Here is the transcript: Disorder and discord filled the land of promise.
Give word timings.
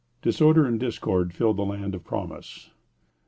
Disorder 0.23 0.65
and 0.65 0.79
discord 0.79 1.31
filled 1.31 1.57
the 1.57 1.61
land 1.63 1.93
of 1.93 2.03
promise. 2.03 2.71